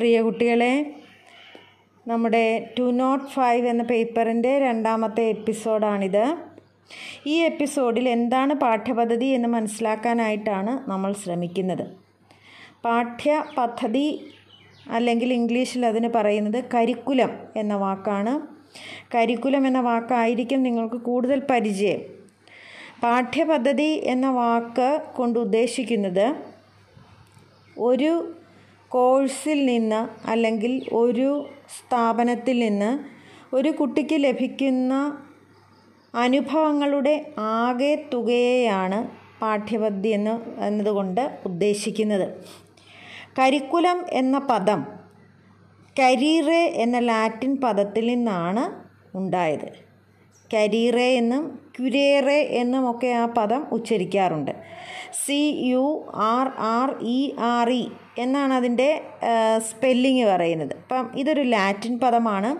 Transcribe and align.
പ്രിയ 0.00 0.22
കുട്ടികളെ 0.22 0.92
നമ്മുടെ 2.08 2.72
to 2.78 2.90
not 2.90 3.24
five 3.24 3.68
എന്ന 3.68 3.82
പേപ്പറിന്റെ 3.82 4.58
രണ്ടാമത്തെ 4.58 5.22
എപ്പിസോഡാണിത്. 5.22 6.36
ഈ 7.26 7.38
എപ്പിസോഡിൽ 7.38 8.08
എന്താണ് 8.08 8.54
പാഠ്യപദ്ധതി 8.54 9.24
എന്ന് 9.24 9.48
മനസ്സിലാക്കാനായിട്ടാണ് 9.48 10.90
നമ്മൾ 10.90 11.12
ശ്രമിക്കുന്നത്. 11.12 11.86
പാഠ്യ 12.84 13.44
പദ്ധതി 13.58 14.32
അല്ലെങ്കിൽ 14.90 15.32
ഇംഗ്ലീഷിൽ 15.32 15.86
അതിന് 15.86 16.08
പറയുന്നത് 16.08 16.64
കരിക്കുലം 16.74 17.30
എന്ന 17.56 17.74
വാക്കാണ്. 17.74 18.40
കരിക്കുലം 19.14 19.66
എന്ന 19.66 19.80
വാക്കായിരിക്കും 19.80 20.62
നിങ്ങൾക്ക് 20.62 20.96
കൂടുതൽ 20.96 21.42
പരിചയം. 21.50 22.00
പാഠ്യപദ്ധതി 23.02 24.00
എന്ന 24.04 24.30
വാക്ക് 24.30 25.02
കൊണ്ട് 25.16 25.38
ഉദ്ദേശിക്കുന്നത് 25.38 26.34
ഒരു 27.78 28.36
കോഴ്സിൽ 28.90 29.66
നിന്ന് 29.66 30.30
അല്ലെങ്കിൽ 30.30 30.72
ഒരു 30.92 31.28
സ്ഥാപനത്തിൽ 31.78 32.58
നിന്ന് 32.58 32.90
ഒരു 33.56 33.68
കുട്ടിക്ക് 33.68 34.16
ലഭിക്കുന്ന 34.24 34.94
അനുഭവങ്ങളുടെ 36.14 37.32
ആകെ 37.38 38.08
തുകയെയാണ് 38.12 38.98
പാഠ്യപദ്ധതി 39.40 40.08
എന്ന് 40.08 40.34
എന്നതുകൊണ്ട് 40.64 41.40
ഉദ്ദേശിക്കുന്നത്. 41.46 42.26
കരിക്കുലം 43.38 43.98
എന്ന 44.12 44.38
പദം 44.38 44.80
കരീറെ 46.00 46.62
എന്ന 46.76 46.98
ലാറ്റിൻ 46.98 47.60
പദത്തിൽ 47.60 48.06
നിന്നാണ് 48.06 48.64
ഉണ്ടായത്. 49.16 49.89
കരിറെ 50.54 51.02
എന്നും 51.02 51.58
ക്യുരേറെ 51.78 52.40
എന്നും 52.60 52.90
ഒക്കെ 52.90 53.06
ആ 53.06 53.26
പദം 53.26 53.66
ഉച്ചരിക്കാറുണ്ട്. 53.72 54.50
C 55.26 55.60
U 55.62 56.04
R 56.14 56.48
R 56.58 56.96
E 57.02 57.30
R 57.38 57.70
E 57.70 57.86
എന്നാണ് 58.18 58.54
അതിന്റെ 58.54 59.02
സ്പെല്ലിങ് 59.70 60.24
പറയുന്നത്. 60.24 60.72
അപ്പം 60.72 61.10
ഇതൊരു 61.16 61.40
ലാറ്റിൻ 61.40 61.98
പദമാണ്. 61.98 62.56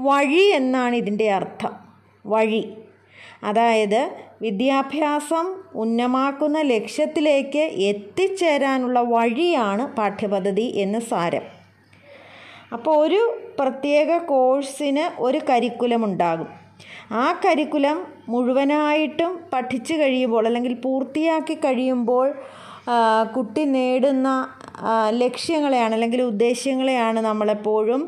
വഴി 0.00 0.44
എന്നാണ് 0.50 0.96
ഇതിന്റെ 0.96 1.30
അർത്ഥം. 1.30 1.74
വഴി. 2.26 2.76
അതായത് 3.44 4.10
വിദ്യാഭ്യാസം 4.42 5.46
ഉന്നമാക്കുന്ന 5.74 6.60
ലക്ഷ്യത്തിലേക്ക് 6.60 7.58
എത്തിച്ചേരാനുള്ള 7.58 9.00
വഴിയാണ് 9.00 9.96
പാഠ്യപദ്ധതി 9.96 10.72
എന്ന് 10.76 10.98
സാരം. 10.98 11.42
അപ്പോൾ 12.72 13.06
ഒരു 13.06 13.38
പ്രത്യേക 13.60 14.18
കോഴ്സിന് 14.18 15.20
ഒരു 15.22 15.40
കരിക്കുലം 15.50 16.04
ഉണ്ടാകും. 16.04 16.63
ആ 17.12 17.24
കരിക്കുലം 17.44 17.98
മുഴുവനായിട്ടും 18.28 19.32
പഠിച്ചു 19.52 19.94
കഴിയുമ്പോൾ 19.94 20.46
അല്ലെങ്കിൽ 20.46 20.74
പൂർത്തിയാക്കി 20.84 21.56
കഴിയുമ്പോൾ 21.64 22.28
കുട്ടി 23.36 23.64
നേടുന്ന 23.74 24.28
ലക്ഷ്യങ്ങളെയാണ് 25.22 25.94
അല്ലെങ്കിൽ 25.94 26.22
ഉദ്ദേശ്യങ്ങളെയാണ് 26.22 27.20
നമ്മളെപ്പോഴും 27.20 28.02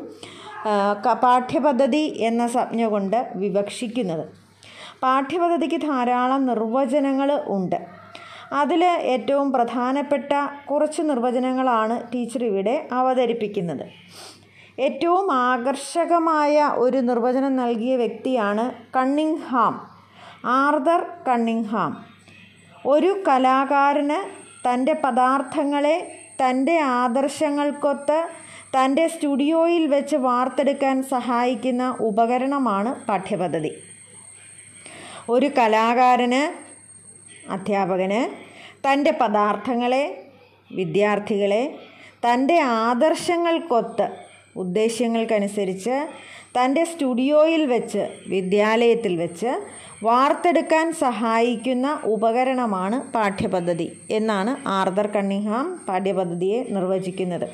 പാഠ്യപദ്ധതി 1.23 2.03
എന്ന 2.29 2.43
സംജ്ഞ 2.47 2.83
കൊണ്ട് 2.85 3.19
വിവക്ഷിക്കുന്നത്. 3.35 4.25
പാഠ്യപദ്ധതിക്ക് 5.03 5.79
ധാരാളം 5.89 6.41
നിർവചനങ്ങൾ 6.45 7.29
ഉണ്ട്. 7.55 7.79
അതിൽ 8.61 8.81
ഏറ്റവും 9.13 9.47
പ്രധാനപ്പെട്ട 9.53 10.33
കുറച്ച് 10.71 11.01
നിർവചനങ്ങളാണ് 11.01 11.95
ടീച്ചർ 12.13 12.43
ഇവിടെ 12.43 12.75
അവതരിപ്പിക്കുന്നത്. 12.99 13.85
ഏറ്റവും 14.79 15.31
ആകർഷകമായ 15.31 16.71
ഒരു 16.75 16.97
നിർവചനം 16.97 17.55
നൽകിയ 17.55 17.95
വ്യക്തിയാണ് 17.95 18.71
കണ്ണിങ്ഹാം. 18.95 19.89
Arthur 20.45 21.05
Cunningham. 21.27 22.05
ഒരു 22.85 23.23
കലാകാരന് 23.27 24.29
തന്റെ 24.67 24.93
പദാർത്ഥങ്ങളെ 24.93 26.11
തന്റെ 26.43 26.79
ആദർശങ്ങൾക്കൊത്ത് 26.79 28.27
തന്റെ 28.77 29.07
സ്റ്റുഡിയോയിൽ 29.07 29.87
വെച്ച് 29.87 30.15
വാർത്തെടുക്കാൻ 30.15 31.03
സഹായിക്കുന്ന 31.03 31.97
ഉപകരണമാണ് 32.01 33.05
പാഠ്യപദ്ധതി. 33.05 33.71
ഒരു 35.29 35.51
കലാകാരന് 35.57 36.67
അധ്യാപകന് 37.51 38.35
തന്റെ 38.87 39.11
പദാർത്ഥങ്ങളെ 39.11 40.27
വിദ്യാർത്ഥികളെ 40.71 41.75
തന്റെ 42.25 42.59
ആദർശങ്ങൾക്കൊത്ത് 42.59 44.26
ഉദ്ദേശ്യങ്ങൾക്കനുസരിച്ച് 44.57 45.95
തന്റെ 46.57 46.83
സ്റ്റുഡിയോയിൽ 46.83 47.65
വെച്ച് 47.65 48.03
വിദ്യാലയത്തിൽ 48.27 49.15
വെച്ച് 49.17 49.51
വാർത്തെടുക്കാൻ 50.03 50.93
സഹായിക്കുന്ന 50.93 51.99
ഉപകരണമാണ് 52.03 53.13
പാഠ്യപദ്ധതി 53.13 53.87
എന്നാണ് 54.11 54.67
ആർദർ 54.67 55.07
കണ്ണിഹാം 55.07 55.81
പാഠ്യപദ്ധതിയെ 55.89 56.63
നിർവചിക്കുന്നത്. 56.69 57.47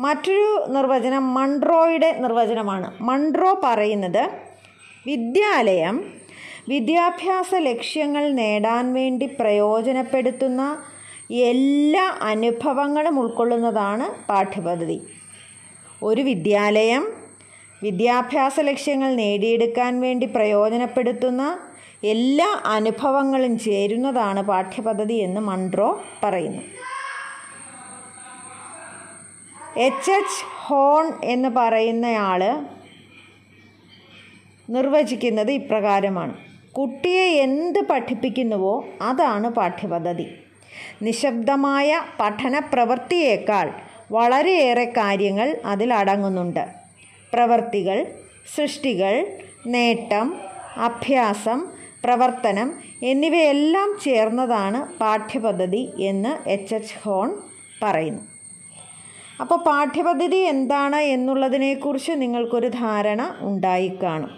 മറ്റൊരു 0.00 0.66
നിർവചനം 0.68 1.34
മൺട്രോയുടെ 1.34 2.10
നിർവചനമാണ്. 2.18 2.88
മൺട്രോ 3.00 3.60
പറയുന്നത് 3.64 4.24
വിദ്യാലയം 5.06 5.96
വിദ്യാഭ്യാസ 6.68 7.54
ലക്ഷ്യങ്ങൾ 7.54 8.32
നേടാൻ 8.32 8.94
വേണ്ടി 8.94 9.26
പ്രയോജനപ്പെടുത്തുന്ന 9.26 10.62
എല്ലാ 11.30 12.18
അനുഭവങ്ങളും 12.22 13.20
ഉൾക്കൊള്ളുന്നതാണ് 13.20 14.06
പാഠ്യപദ്ധതി. 14.28 14.98
ഒരു 16.02 16.20
വിദ്യാലയം 16.20 17.08
വിദ്യാഭ്യാസ 17.82 18.60
ലക്ഷ്യങ്ങൾ 18.60 19.14
നേടിയെടുക്കാൻ 19.14 20.00
വേണ്ടി 20.00 20.26
പ്രയോജനപ്പെടുത്തുന്ന 20.26 21.58
എല്ലാ 22.04 22.62
അനുഭവങ്ങളും 22.66 23.58
ചേരുന്നതാണ് 23.58 24.42
പാഠ്യപദ്ധതി 24.42 25.14
എന്ന് 25.14 25.40
മൺട്രോ 25.40 26.02
പറയുന്നു. 26.22 26.62
എച്ച് 29.76 30.10
എച്ച് 30.10 30.44
ഹോൺ 30.46 31.12
എന്ന് 31.24 31.48
പറയുന്നയാൾ 31.48 32.44
നിർവചിക്കുന്നത് 34.70 35.50
ഇപ്രകാരമാണ്. 35.50 36.36
കുട്ടിയെ 36.72 37.24
എന്ത് 37.24 37.78
പഠിപ്പിക്കുന്നുവോ 37.90 38.84
അതാണ് 39.02 39.48
പാഠ്യപദ്ധതി. 39.48 40.26
നിശബ്ദമായ 41.02 42.00
പഠന 42.20 42.58
പ്രവൃത്തിയേക്കാൾ 42.58 43.87
വളരെയേറെ 44.10 44.84
കാര്യങ്ങൾ 44.84 45.56
അതിൽ 45.64 45.94
അടങ്ങുന്നുണ്ട്. 45.94 46.66
പ്രവൃത്തികൾ 47.32 48.06
സൃഷ്ടികൾ 48.56 49.26
നേട്ടം 49.66 50.36
അഭ്യാസം 50.76 51.66
പ്രവർത്തനം 52.04 52.74
എന്നിവയെല്ലാം 53.02 53.98
ചേർന്നതാണ് 54.04 54.98
പാഠ്യപദ്ധതി 54.98 55.92
എന്ന് 55.98 56.48
എച്ച്. 56.48 56.74
എച്ച്. 56.74 56.94
ഹോൺ 57.02 57.36
പറയുന്നു. 57.82 58.22
അപ്പോൾ 59.40 59.56
പാഠ്യപദ്ധതി 59.56 60.36
എന്താണ് 60.36 60.96
എന്നുള്ളതിനെക്കുറിച്ച് 60.96 62.12
നിങ്ങൾക്കൊരു 62.12 62.68
ധാരണ 62.68 63.34
ഉണ്ടായിക്കാണും 63.40 64.30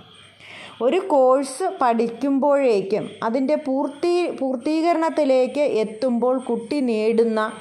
ഒരു 0.83 0.99
കോഴ്സ് 0.99 1.73
പഠിക്കുമ്പോഴേക്കും 1.81 3.11
അതിന്റെ 3.23 3.55
പൂർത്തി 3.55 4.31
പൂർത്തീകരണത്തിലേക്ക് 4.31 5.61
എത്തുമ്പോൾ 5.61 6.39
കുട്ടി 6.39 6.81
നേടുന്ന 6.81 7.53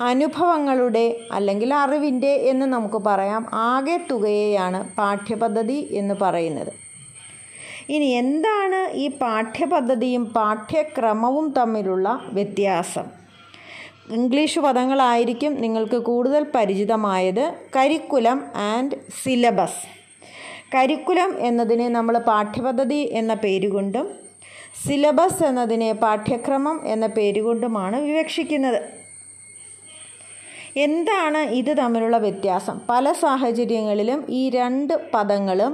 അനുഭവങ്ങളുടെ 0.00 1.16
അല്ലെങ്കിൽ 1.32 1.74
അറിവിന്റെ 1.74 2.32
എന്ന് 2.32 2.66
നമുക്ക് 2.66 2.94
പറയാം. 2.94 3.46
ആകെ 3.54 4.00
തുകയെയാണ് 4.10 4.96
പാഠ്യപദ്ധതി 4.96 5.88
എന്ന് 5.90 6.14
പറയുന്നത്. 6.20 6.72
ഇനി 7.88 8.04
എന്താണ് 8.04 8.96
ഈ 8.96 9.08
പാഠ്യപദ്ധതിയും 9.08 10.24
പാഠ്യക്രമവും 10.24 11.54
തമ്മിലുള്ള 11.56 12.20
വ്യത്യാസം? 12.32 13.04
ഇംഗ്ലീഷ് 14.10 14.58
പദങ്ങളായിരിക്കും 14.58 15.54
നിങ്ങൾക്ക് 15.54 15.96
കൂടുതൽ 15.96 16.46
പരിചിതമായത്. 16.54 17.54
Curriculum 17.76 18.44
and 18.54 18.94
syllabus. 19.22 19.98
കരിക്കുലം 20.74 21.46
എന്നതിനെ 21.46 21.88
നമ്മൾ 21.88 22.18
പാഠ്യപദ്ധതി 22.18 23.10
എന്ന 23.12 23.34
പേരുകൊണ്ടും 23.34 24.10
സിലബസ് 24.86 25.44
എന്നതിനെ 25.44 25.92
പാഠ്യക്രമം 25.92 26.80
എന്ന 26.84 27.06
പേരുകൊണ്ടുമാണ് 27.06 28.00
വിവക്ഷിക്കുന്നത്. 28.00 29.07
എന്താണ് 30.84 31.40
ഇത് 31.60 31.70
തമ്മിലുള്ള 31.78 32.16
വ്യത്യാസം? 32.16 32.76
പല 32.88 33.12
സാഹചര്യങ്ങളിലും 33.12 34.20
ഈ 34.28 34.42
രണ്ട് 34.50 34.94
പദങ്ങളും 35.14 35.72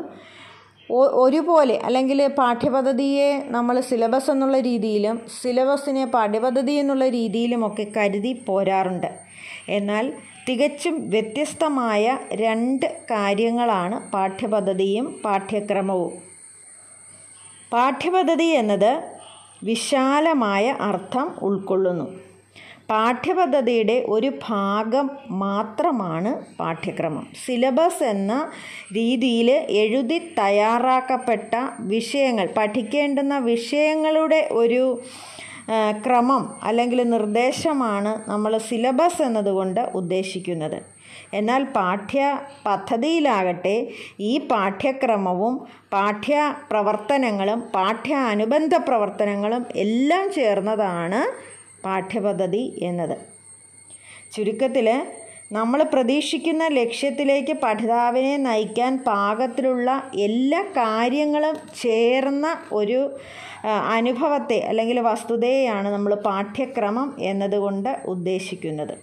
ഒരുപോലെ 1.25 1.77
അല്ലെങ്കിൽ 1.85 2.21
പാഠ്യപദ്ധതിയെ 2.39 3.29
നമ്മൾ 3.55 3.77
സിലബസ് 3.81 4.31
എന്നുള്ള 4.31 4.59
രീതിയിലും 4.69 5.17
സിലബസിനെ 5.43 6.05
പാഠ്യപദ്ധതി 6.15 6.73
എന്നുള്ള 6.73 7.05
രീതിയിലുമൊക്കെ 7.09 7.87
കരുതി 7.97 8.33
പോരാറുണ്ട്. 8.49 9.11
എന്നാൽ 9.69 10.13
തികച്ചും 10.49 10.97
വ്യത്യസ്തമായ 11.11 12.19
രണ്ട് 12.43 12.87
കാര്യങ്ങളാണ് 13.11 13.97
പാഠ്യപദ്ധതിയും 14.13 15.07
പാഠ്യക്രമവും. 15.25 16.15
പാഠ്യപദ്ധതി 17.73 18.49
എന്നത് 18.61 18.93
വിശാലമായ 19.65 20.67
അർത്ഥം 20.81 21.27
ഉൾക്കൊള്ളുന്നു. 21.43 22.07
പാഠ്യപദ്ധതിയുടെ 22.91 24.05
ഒരു 24.09 24.31
ഭാഗം 24.49 25.07
മാത്രമാണ് 25.43 26.31
പാഠ്യക്രമം. 26.61 27.25
സിലബസ് 27.45 28.05
എന്ന 28.15 28.33
രീതിയിൽ 28.97 29.51
എഴുതി 29.83 30.19
തയ്യാറാക്കപ്പെട്ട 30.39 31.53
വിഷയങ്ങൾ 31.95 32.49
പഠിക്കേണ്ടുന്ന 32.59 33.37
വിഷയങ്ങളുടെ 33.53 34.49
ഒരു 34.63 34.83
ക്രമം 36.07 36.43
അല്ലെങ്കിൽ 36.63 36.99
നിർദ്ദേശമാണ് 37.15 38.11
നമ്മൾ 38.31 38.53
സിലബസ് 38.69 39.23
എന്നതുകൊണ്ട് 39.23 39.81
ഉദ്ദേശിക്കുന്നത്. 40.01 40.79
എന്നാൽ 41.39 41.63
പാഠ്യ 41.77 42.21
പദ്ധതിയിലാകട്ടെ 42.67 43.75
ഈ 44.21 44.33
പാഠ്യക്രമവും 44.51 45.55
പാഠ്യ 45.93 46.37
പ്രവർത്തനങ്ങളും 46.71 47.61
പാഠ്യ 47.75 48.15
അനുബന്ധ 48.33 48.75
പ്രവർത്തനങ്ങളും 48.89 49.65
എല്ലാം 49.85 50.25
ചേർന്നതാണ് 50.39 51.21
പാഠ്യപദ്ധതി 51.85 52.65
എന്നത്. 52.89 53.17
ചുരുക്കത്തിൽ 54.35 54.89
നമ്മൾ 55.53 55.81
പ്രതീക്ഷിക്കുന്ന 55.93 56.65
ലക്ഷ്യത്തിലേക്ക് 56.79 57.55
പഠിതാവിനെ 57.65 58.35
നയിക്കാൻ 58.47 58.93
പാകത്തിലുള്ള 59.09 59.91
എല്ലാ 60.27 60.61
കാര്യങ്ങളും 60.79 61.57
ചേർന്ന 61.83 62.47
ഒരു 62.73 63.01
അനുഭവത്തെ 63.97 64.59
അല്ലെങ്കിൽ 64.71 64.99
വസ്തുതയെയാണ് 65.01 65.89
നമ്മൾ 65.89 66.13
പാഠ്യക്രമം 66.29 67.09
എന്നതുകൊണ്ട് 67.31 67.93
ഉദ്ദേശിക്കുന്നത്. 68.13 68.95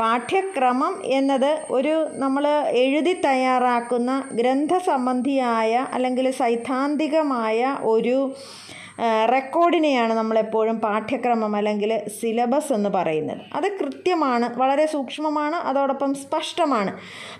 പാഠ്യക്രമം 0.00 0.94
എന്നത് 1.18 1.52
ഒരു 1.76 1.94
നമ്മൾ 2.22 2.44
എഴുതി 2.82 3.14
തയ്യാറാക്കുന്ന 3.26 4.12
ഗ്രന്ഥസംബന്ധിയായ 4.38 5.72
അല്ലെങ്കിൽ 5.92 6.26
സൈദ്ധാന്തികമായ 6.40 7.60
ഒരു 7.94 8.18
റെക്കോർഡിനെയാണ് 9.32 10.12
നമ്മളെപ്പോഴും 10.12 10.80
പാഠ്യക്രമം 10.80 11.56
അല്ലെങ്കിൽ 11.56 11.90
സിലബസ് 12.20 12.72
എന്ന് 12.72 12.90
പറയുന്നത്. 12.90 13.40
അത് 13.52 13.66
കൃത്യമാണ് 13.78 14.46
വളരെ 14.58 14.86
സൂക്ഷ്മമാണ് 14.86 15.56
അതോടൊപ്പം 15.56 16.14
സ്പഷ്ടമാണ്. 16.14 16.92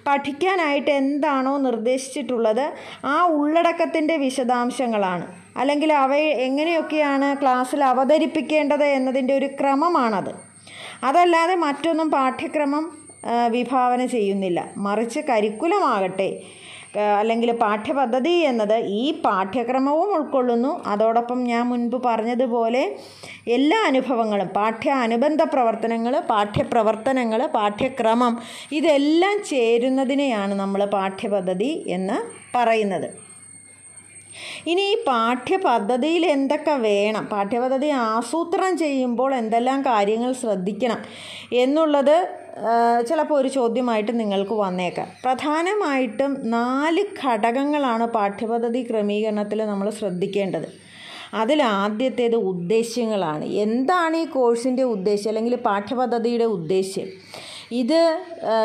പഠിക്കാനായിട്ട് 0.06 0.90
എന്താണോ 0.90 1.56
നിർദ്ദേശിച്ചിട്ടുള്ളത് 1.56 2.64
ആ 3.04 3.16
ഉള്ളടക്കത്തിന്റെ 3.26 4.16
വിശദാംശങ്ങളാണ്. 4.16 5.26
അല്ലെങ്കിൽ 5.56 5.92
അവയെ 5.92 6.30
എങ്ങനെയൊക്കെയാണ് 6.48 7.28
ക്ലാസ്സിൽ 7.42 7.84
അവതരിപ്പിക്കേണ്ടത് 7.84 8.84
എന്നതിന്റെ 8.84 9.34
ഒരു 9.34 9.48
ക്രമമാണത്. 9.60 10.32
അതല്ലാതെ 11.04 11.54
മറ്റൊന്നും 11.54 12.10
പാഠ്യക്രമം 12.10 12.84
വിഭാവന 13.48 14.06
ചെയ്യുന്നില്ല. 14.06 14.60
മറിച്ച് 14.76 15.20
കരിക്കുലമാകട്ടെ 15.20 16.28
അല്ലെങ്കിൽ 16.96 17.50
പാഠ്യപദ്ധതി 17.52 18.34
എന്നത് 18.50 18.76
ഈ 19.00 19.20
പാഠ്യക്രമവും 19.24 20.10
ഉൾക്കൊള്ളുന്നു. 20.16 20.82
അതോടൊപ്പം 20.86 21.44
ഞാൻ 21.44 21.64
മുൻപ് 21.68 21.98
പറഞ്ഞതുപോലെ 22.04 22.82
എല്ലാ 23.48 23.78
അനുഭവങ്ങളും 23.86 24.48
പാഠ്യ 24.48 24.90
അനുബന്ധ 24.90 25.42
പ്രവർത്തനങ്ങൾ 25.42 26.20
പാഠ്യപ്രവർത്തനങ്ങൾ 26.20 27.46
പാഠ്യക്രമം 27.46 28.34
ഇതെല്ലാം 28.72 29.44
ചേരുന്നതിനെയാണ് 29.44 30.54
നമ്മൾ 30.54 30.84
പാഠ്യപദ്ധതി 30.84 31.84
എന്ന് 31.88 32.18
പറയുന്നത്. 32.56 33.25
ഇനി 34.70 34.84
ഈ 34.92 34.94
പാഠ്യപദ്ധതിയിൽ 35.08 36.26
എന്തൊക്കെ 36.26 36.74
വേണം? 36.88 37.24
പാഠ്യപദ്ധതി 37.32 37.88
ആസൂത്രണം 38.06 38.74
ചെയ്യുമ്പോൾ 38.84 39.30
എന്തെല്ലാം 39.34 39.80
കാര്യങ്ങൾ 39.90 40.32
ശ്രദ്ധിക്കണം 40.42 41.00
എന്നുള്ളത് 41.64 42.16
ചിലപ്പോൾ 43.08 43.36
ഒരു 43.40 43.48
ചോദ്യമായിട്ട് 43.48 44.12
നിങ്ങൾക്ക് 44.20 44.54
വന്നേക്കാം. 44.64 45.08
പ്രധാനമായിട്ടും 45.24 46.32
നാല് 46.56 47.02
ഘടകങ്ങളാണ് 47.22 48.04
പാഠ്യപദ്ധതി 48.16 48.82
ക്രമീകരണത്തിൽ 48.90 49.58
നമ്മൾ 49.72 49.88
ശ്രദ്ധിക്കേണ്ടത്. 50.00 50.68
അതിൽ 51.34 51.60
ആദ്യത്തേത് 51.62 52.36
ഉദ്ദേശ്യങ്ങളാണ്. 52.50 53.44
എന്താണ് 53.64 54.16
ഈ 54.16 54.26
കോഴ്സിന്റെ 54.36 54.84
ഉദ്ദേശ്യം 54.94 55.30
അല്ലെങ്കിൽ 55.30 55.56
പാഠ്യപദ്ധതിയുടെ 55.68 56.46
ഉദ്ദേശ്യം? 56.56 57.08
ഇത് 57.82 58.00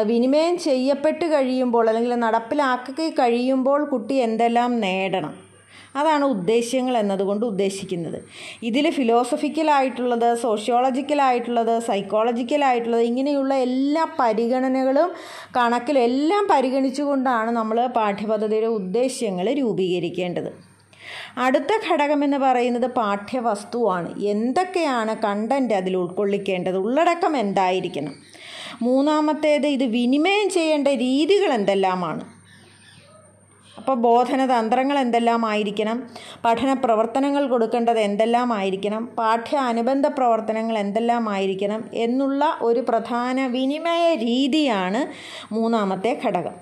വിനിമയം 0.09 0.56
ചെയ്യപ്പെട്ട് 0.65 1.25
കഴിയുമ്പോൾ 1.25 1.85
അല്ലെങ്കിൽ 1.89 2.13
നടപ്പിലാക്കി 2.25 3.09
കഴിയുമ്പോൾ 3.19 3.79
കുട്ടി 3.94 4.15
എന്തെല്ലാം 4.27 4.71
നേടണം? 4.85 5.33
അതാണ് 5.96 6.26
ഉദ്ദേശ്യങ്ങൾ 6.26 6.98
എന്നതുകൊണ്ട് 6.98 7.46
ഉദ്ദേശിക്കുന്നത്. 7.46 8.20
ഇതിൽ 8.64 8.90
ഫിലോസഫിക്കലായിട്ടുള്ളത് 8.90 10.36
സോഷ്യോളജിക്കലായിട്ടുള്ളത് 10.36 11.80
സൈക്കോളജിക്കലായിട്ടുള്ളത് 11.80 13.02
ഇങ്ങനെയുള്ള 13.02 13.54
എല്ലാ 13.54 14.08
പരിഗണനകളും 14.20 15.12
കണക്കിലെല്ലാം 15.58 16.48
പരിഗണിച്ചുകൊണ്ടാണ് 16.48 17.52
നമ്മൾ 17.52 17.88
പാഠ്യപദ്ധതിയുടെ 17.88 18.68
ഉദ്ദേശ്യങ്ങൾ 18.68 19.50
രൂപീകരിക്കേണ്ടത്. 19.62 20.52
അടുത്ത 21.38 21.72
ഘടകമെന്ന് 21.88 22.38
പറയുന്നത് 22.38 22.86
പാഠ്യവസ്തുവാണ്. 22.86 24.10
എന്തൊക്കെയാണ് 24.24 25.16
കണ്ടന്റ് 25.26 25.74
അതിൽ 25.74 25.98
ഉൾക്കൊള്ളിക്കേണ്ടത്? 25.98 26.78
ഉള്ളടക്കം 26.78 27.38
എന്തായിരിക്കണം? 27.38 28.14
മൂന്നാമത്തേത് 28.82 29.68
ഇത് 29.68 29.84
വിനിമയം 29.84 30.50
ചെയ്യേണ്ട 30.50 30.88
രീതികൾ 30.88 31.54
എന്തെല്ലാമാണ്? 31.54 32.41
അപ്പോൾ 33.81 33.95
ബോധന 33.95 34.45
തന്ത്രങ്ങൾ 34.45 35.00
എന്തെല്ലാമായിരിക്കണം 35.00 36.07
പഠന 36.45 36.74
പ്രവർത്തനങ്ങൾ 36.74 37.48
കൊടുക്കേണ്ടത് 37.48 38.00
എന്തെല്ലാമായിരിക്കണം 38.00 39.06
പാഠ്യ 39.06 39.57
അനുബന്ധ 39.57 40.07
പ്രവർത്തനങ്ങൾ 40.07 40.78
എന്തെല്ലാമായിരിക്കണം 40.78 41.83
എന്നുള്ള 41.94 42.57
ഒരു 42.62 42.80
പ്രധാന 42.80 43.48
വിനിമയ 43.48 44.16
രീതിയാണ് 44.16 45.01
മൂന്നാമത്തെ 45.54 46.19
ഘടകം. 46.25 46.54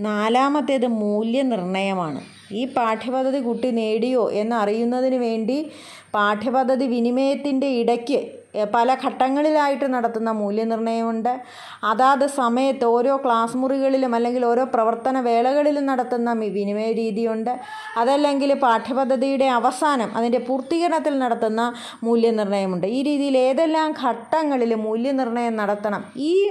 നാലാമത്തേത് 0.00 0.86
മൂല്യനിർണയമാണ്. 0.86 2.20
ഈ 2.52 2.64
പാഠ്യപദ്ധതി 2.64 3.40
കുട്ടി 3.40 3.70
നേടിയോ 3.70 4.30
എന്നറിയുന്നതിന് 4.30 5.16
വേണ്ടി 5.16 5.70
പാഠ്യപദ്ധതി 6.14 6.86
വിനിമയത്തിന്റെ 6.86 7.66
ഇടയ്ക്ക് 7.66 8.39
പല 8.74 8.94
ഘട്ടങ്ങളിലായിട്ട് 8.94 9.94
നടത്തുന്ന 9.94 10.30
മൂല്യനിർണയമുണ്ട്. 10.30 11.40
അതാത് 11.84 12.26
സമയത്ത് 12.26 12.84
ഓരോ 12.84 13.16
ക്ലാസ് 13.16 13.56
മുറികളിലും 13.56 14.14
അല്ലെങ്കിൽ 14.14 14.44
ഓരോ 14.44 14.64
പ്രവർത്തന 14.64 15.20
വേളകളിലും 15.20 15.86
നടത്തുന്ന 15.86 16.32
വിനിമയ 16.32 16.92
രീതിയുണ്ട്. 16.92 17.60
അതല്ലെങ്കിൽ 17.96 18.54
പാഠ്യപദ്ധതിയുടെ 18.54 19.44
അവസാനം 19.44 20.16
അതിന്റെ 20.16 20.38
പൂർത്തീകരണത്തിൽ 20.38 21.18
നടത്തുന്ന 21.18 21.74
മൂല്യനിർണയമുണ്ട്. 22.02 22.86
ഈ 22.86 23.02
രീതിയിൽ 23.02 23.38
ഏതെല്ലാം 23.38 23.94
ഘട്ടങ്ങളിൽ 24.02 24.74
മൂല്യനിർണയം 24.74 25.56
നടത്തണം? 25.56 26.04
ഈ 26.16 26.50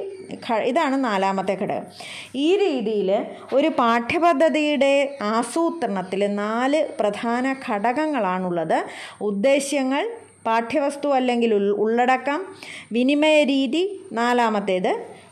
ഇതാണ് 0.65 1.03
നാലാമത്തെ 1.03 1.57
ഘടകം. 1.61 1.85
ഈ 2.35 2.57
രീതിയിൽ 2.57 3.25
ഒരു 3.53 3.67
പാഠ്യപദ്ധതിയുടെ 3.67 5.17
ആസൂത്രണത്തിൽ 5.21 6.35
നാല് 6.35 6.87
പ്രധാന 6.99 7.55
ഘടകങ്ങളാണുള്ളത്. 7.69 8.83
ഉദ്ദേശ്യങ്ങൾ 9.21 10.09
പാഠ്യവസ്തു 10.49 11.07
അല്ലെങ്കിൽ 11.19 11.53
ഉള്ളടക്കം 11.83 12.41
വിനിമയ 12.91 13.37
രീതി 13.53 13.83
നാലാമത്തേത് 14.13 14.91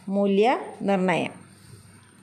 മൂല്യനിർണയം. 0.09 1.33